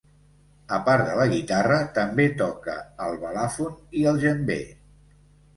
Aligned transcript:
A 0.77 0.79
part 0.87 1.03
de 1.09 1.17
la 1.19 1.27
guitarra, 1.33 1.77
també 1.99 2.25
toca 2.41 2.79
el 3.09 3.21
balàfon 3.27 3.77
i 4.01 4.07
el 4.15 4.19
djembé. 4.25 4.61